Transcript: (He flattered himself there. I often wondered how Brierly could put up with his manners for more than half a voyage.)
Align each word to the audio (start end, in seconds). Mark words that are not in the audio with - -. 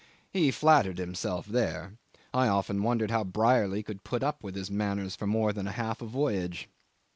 (He 0.33 0.49
flattered 0.49 0.97
himself 0.97 1.45
there. 1.45 1.93
I 2.33 2.47
often 2.47 2.81
wondered 2.81 3.11
how 3.11 3.23
Brierly 3.23 3.83
could 3.83 4.03
put 4.03 4.23
up 4.23 4.43
with 4.43 4.55
his 4.55 4.71
manners 4.71 5.15
for 5.15 5.27
more 5.27 5.53
than 5.53 5.67
half 5.67 6.01
a 6.01 6.07
voyage.) 6.07 6.67